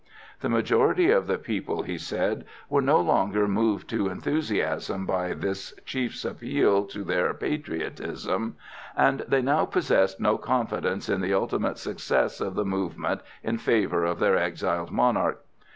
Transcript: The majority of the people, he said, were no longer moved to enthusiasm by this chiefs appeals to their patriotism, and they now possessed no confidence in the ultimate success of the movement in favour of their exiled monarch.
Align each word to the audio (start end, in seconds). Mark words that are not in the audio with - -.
The 0.39 0.49
majority 0.49 1.11
of 1.11 1.27
the 1.27 1.37
people, 1.37 1.83
he 1.83 1.99
said, 1.99 2.45
were 2.71 2.81
no 2.81 2.99
longer 2.99 3.47
moved 3.47 3.87
to 3.91 4.09
enthusiasm 4.09 5.05
by 5.05 5.33
this 5.33 5.75
chiefs 5.85 6.25
appeals 6.25 6.91
to 6.93 7.03
their 7.03 7.35
patriotism, 7.35 8.55
and 8.97 9.19
they 9.27 9.43
now 9.43 9.65
possessed 9.65 10.19
no 10.19 10.39
confidence 10.39 11.07
in 11.07 11.21
the 11.21 11.35
ultimate 11.35 11.77
success 11.77 12.41
of 12.41 12.55
the 12.55 12.65
movement 12.65 13.21
in 13.43 13.59
favour 13.59 14.03
of 14.03 14.17
their 14.17 14.37
exiled 14.37 14.89
monarch. 14.89 15.45